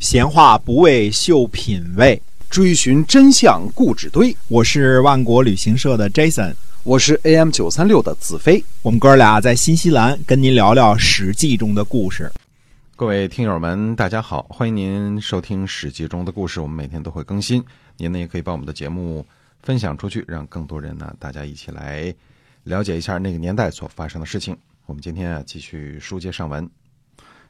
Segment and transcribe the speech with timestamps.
[0.00, 4.34] 闲话不为秀品味，追寻真相故纸堆。
[4.48, 8.64] 我是万国旅行社的 Jason，我是 AM 九三六的子飞。
[8.80, 12.32] 我们哥俩在新西兰跟您聊聊《史记》中的故事。
[12.96, 16.62] 各位听友们，大家好，欢迎您收听《史记》中的故事。
[16.62, 17.62] 我们每天都会更新，
[17.98, 19.26] 您呢也可以把我们的节目
[19.62, 22.12] 分享出去，让更多人呢大家一起来
[22.62, 24.56] 了解一下那个年代所发生的事情。
[24.86, 26.66] 我们今天啊继续书接上文。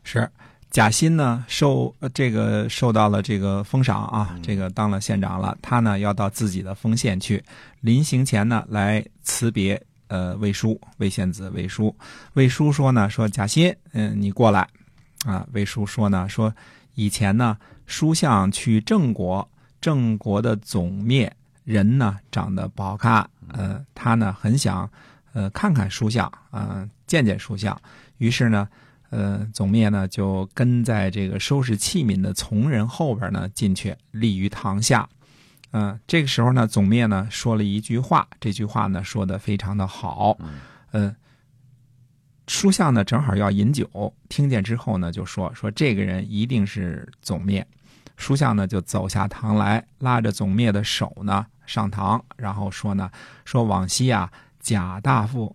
[0.02, 0.28] 是
[0.70, 5.58] 贾新呢受呃这个受到了这个封赏啊，这个当了县长了。
[5.60, 7.42] 他呢要到自己的封县去，
[7.80, 11.92] 临行前呢来辞别呃魏叔魏献子魏叔。
[12.34, 14.68] 魏叔说呢说贾新，嗯你过来
[15.24, 15.44] 啊。
[15.52, 16.54] 魏叔说呢说
[16.94, 19.46] 以前呢书相去郑国，
[19.80, 21.32] 郑国的总灭
[21.64, 24.88] 人呢长得不好看，呃他呢很想
[25.32, 27.76] 呃看看书相啊见见书相，
[28.18, 28.68] 于是呢。
[29.10, 35.08] 呃，总灭呢就跟在这个收拾器皿的从人后边呢进去，立于堂下。
[35.72, 40.38] 嗯，这个时候呢，总灭呢说了一句话，这句话呢说的非常的好。
[40.92, 41.14] 嗯，
[42.46, 47.66] 书相呢正好要饮酒，听见之后呢就说说这个人一定是总灭。
[48.16, 53.10] 书相呢就走下堂来，拉着总灭的手呢上堂，然后说呢
[53.44, 54.30] 说往昔啊
[54.60, 55.54] 贾大夫。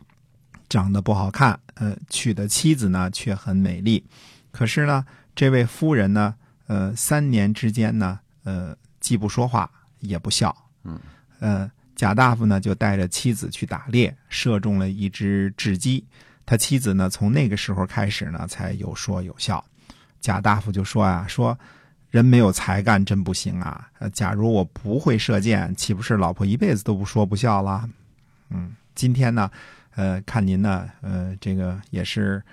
[0.68, 4.04] 长得不好看，呃，娶的妻子呢却很美丽，
[4.52, 6.34] 可是呢，这位夫人呢，
[6.68, 11.00] 呃，三年之间呢，呃，既不说话也不笑，嗯，
[11.40, 16.04] 呃，贾大夫呢就带着妻子去打猎，射中了一只雉鸡，
[16.46, 19.64] 他妻子呢从那个时候开始呢才有说有笑，
[20.20, 21.58] 贾大夫就说啊，说
[22.10, 27.88] 人没有才干真不行啊，假如我不会射箭，岂不是老婆一辈子都不说不笑了？
[28.50, 29.52] 嗯，今天呢。
[29.96, 32.44] 呃，看您呢，呃，这个也是，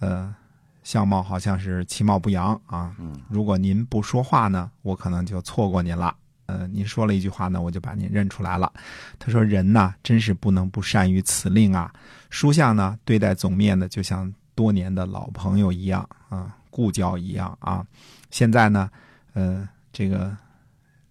[0.00, 0.34] 呃，
[0.82, 2.94] 相貌好像是其貌不扬啊。
[2.98, 6.14] 嗯，如果您不说话呢，我可能就错过您了。
[6.46, 8.72] 呃，您说了一句话呢，我就把您认出来了。
[9.18, 11.92] 他说：“人呐，真是不能不善于辞令啊。”
[12.30, 17.86] 书相呢，对待总面呢，就像多年的老朋友一样啊，故交一样啊。
[18.30, 18.90] 现在呢，
[19.34, 20.34] 呃，这个，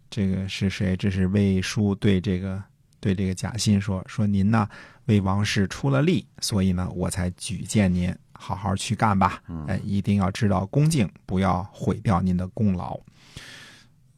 [0.10, 0.98] 这个是谁？
[0.98, 2.60] 这是魏书对这个
[3.08, 4.68] 对这个贾欣说：“说您呢。”
[5.08, 9.42] 为王室出了力，所以呢，我才举荐您好好去干吧。
[9.66, 13.00] 哎，一定要知道恭敬，不要毁掉您的功劳。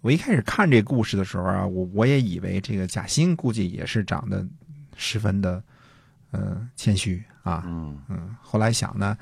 [0.02, 4.44] 我一开始看这故事的时候啊，我我也以为这个贾欣估计也是长得
[4.96, 5.64] 十分的
[6.32, 7.62] 呃谦虚啊。
[7.68, 9.16] 嗯嗯，后来想呢，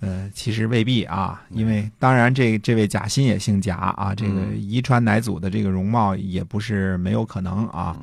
[0.00, 7.98] 呃，其实未必啊，因为当然这这位贾欣也姓贾啊，这个遗传乃祖的这个容貌也不是没有可能啊。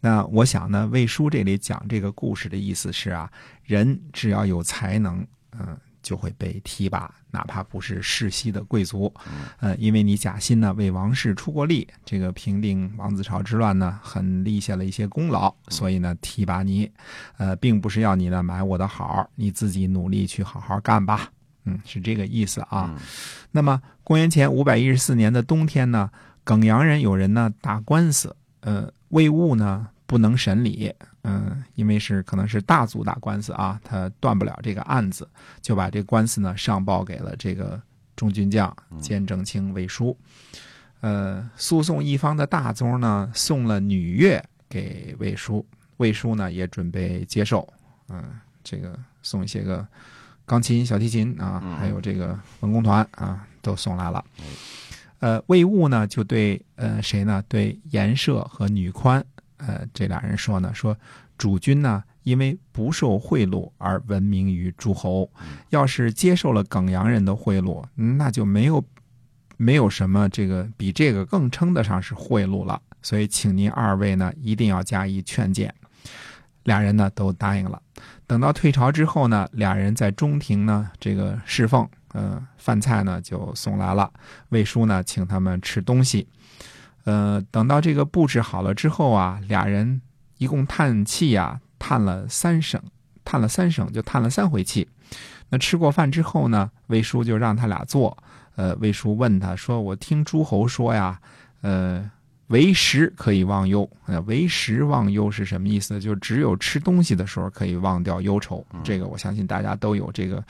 [0.00, 3.30] 那我想呢，魏书这里讲这个故事的意思是啊，
[3.64, 5.26] 人只要有才能，
[5.58, 9.12] 嗯，就会被提拔，哪怕不是世袭的贵族，
[9.60, 16.88] 嗯，因为你贾欣呢为王室出过力，这个平定王子朝之乱呢，很立下了一些功劳，所以呢提拔你，
[17.36, 21.28] 呃，并不是要你呢买我的好，你自己努力去好好干吧，
[21.64, 22.94] 嗯，是这个意思啊。
[23.50, 26.08] 那么公元前五百一十四年的冬天呢，
[26.44, 28.36] 耿阳人有人呢打官司。
[28.60, 30.92] 呃，魏务呢不能审理，
[31.22, 35.28] 嗯，因为是可能是大族打官司啊，他断不了这个案子，
[35.60, 37.80] 就把这官司呢上报给了这个
[38.16, 40.16] 中军将兼正卿魏书。
[41.00, 45.64] 呃，诉讼一方的大宗呢送了女乐给魏书，
[45.98, 47.66] 魏书呢也准备接受，
[48.08, 49.86] 嗯，这个送一些个
[50.44, 54.24] 钢琴、小提琴啊，还有这个文工团啊，都送来了。
[55.20, 57.42] 呃，魏务呢就对呃谁呢？
[57.48, 59.24] 对严赦和女宽，
[59.56, 60.96] 呃这俩人说呢，说
[61.36, 65.30] 主君呢因为不受贿赂而闻名于诸侯，
[65.70, 68.84] 要是接受了耿阳人的贿赂，那就没有
[69.56, 72.80] 没有什么这个比这个更称得上是贿赂了。
[73.02, 75.74] 所以请您二位呢一定要加以劝谏。
[76.64, 77.80] 俩人呢都答应了。
[78.26, 81.88] 等到退朝之后呢，俩人在中庭呢这个侍奉。
[82.12, 84.10] 呃，饭菜呢就送来了，
[84.48, 86.26] 魏叔呢请他们吃东西。
[87.04, 90.00] 呃，等到这个布置好了之后啊，俩人
[90.38, 92.80] 一共叹气呀，叹了三声，
[93.24, 94.88] 叹了三声，就叹了三回气。
[95.48, 98.16] 那吃过饭之后呢，魏叔就让他俩坐。
[98.56, 101.18] 呃，魏叔问他说：“我听诸侯说呀，
[101.62, 102.10] 呃，
[102.48, 103.88] 为食可以忘忧。
[104.06, 106.00] 呃，为食忘忧是什么意思？
[106.00, 108.66] 就只有吃东西的时候可以忘掉忧愁。
[108.82, 110.42] 这个我相信大家都有这个。”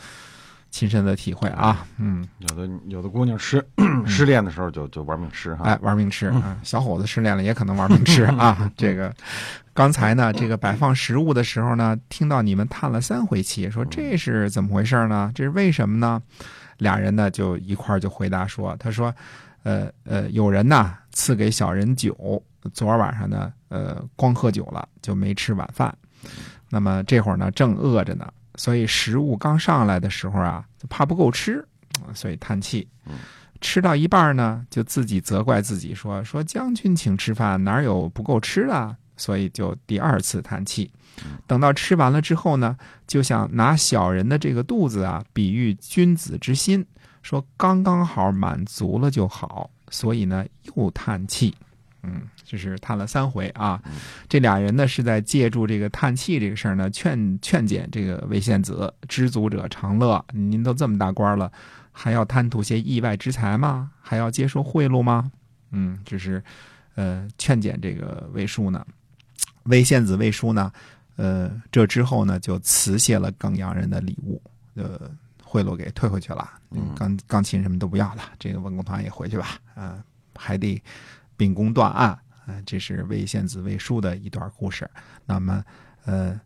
[0.70, 3.64] 亲身的体会啊，嗯，有的有的姑娘失
[4.06, 8.70] 失恋的时候就就玩命吃哈，哎，玩命吃啊，小伙子失恋了也可能玩命吃啊。
[8.76, 9.14] 这个
[9.72, 15.32] 刚才呢，这个摆放食物的时候呢，听到你们叹了三回气，说这是怎么回事呢？
[15.34, 16.22] 这是为什么呢？
[16.78, 19.12] 俩人呢就一块儿就回答说，他说，
[19.64, 22.40] 呃呃，有人呐赐给小人酒，
[22.72, 25.92] 昨儿晚上呢，呃，光喝酒了，就没吃晚饭。
[26.70, 31.64] 那么这会儿呢，正饿着呢，所以食物刚上来的时候啊，就怕不够吃，
[32.12, 32.86] 所以叹气。
[33.60, 40.90] 吃到一半呢，就自己责怪自己说：“说将军请吃饭，哪有不够吃的？”所以就第二次叹气。
[41.46, 42.76] 等到吃完了之后呢，
[43.06, 46.84] 就想拿小人的这个肚子啊，比喻君子之心，
[47.22, 49.70] 说刚刚好满足了就好。
[49.90, 50.44] 所以呢，
[50.74, 51.54] 又叹气。
[52.08, 53.80] 嗯，就是叹了三回啊。
[54.28, 60.24] 这俩人呢，是在借助这个叹气这个事儿呢，劝劝谏这个魏献子：知足者常乐。
[60.32, 61.52] 您都这么大官了，
[61.92, 63.90] 还要贪图些意外之财吗？
[64.00, 65.30] 还要接受贿赂吗？
[65.70, 66.42] 嗯，就是
[66.94, 68.84] 呃，劝谏这个魏叔呢。
[69.64, 70.72] 魏献子魏叔呢，
[71.16, 74.40] 呃，这之后呢，就辞谢了耿阳人的礼物，
[74.74, 75.10] 呃，
[75.44, 76.48] 贿赂给退回去了。
[76.96, 79.58] 钢钢琴什么都不要了，这个文工团也回去吧。
[79.74, 80.02] 啊，
[80.34, 80.82] 还得。
[81.38, 82.10] 秉公断案，
[82.46, 84.90] 啊，这是魏献子魏书的一段故事。
[85.24, 85.64] 那么，
[86.04, 86.38] 呃，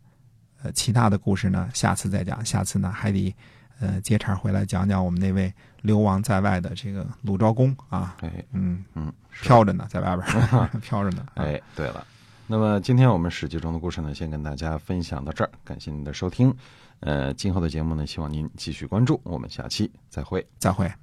[0.61, 2.45] 呃，其他的故事呢，下次再讲。
[2.45, 3.35] 下次呢，还得
[3.79, 5.51] 呃接茬回来讲讲我们那位
[5.81, 8.15] 流亡在外的这个鲁昭公啊。
[8.21, 9.11] 哎，嗯嗯，
[9.41, 10.27] 飘着呢，在外边
[10.79, 11.25] 飘着呢。
[11.33, 12.05] 哎，对了，
[12.47, 16.55] 那么今天我们史记中的故事呢，先跟大家分享到这儿，感谢您的收听。
[16.99, 19.19] 呃，今后的节目呢，希望您继续关注。
[19.23, 21.02] 我们下期再会，再会。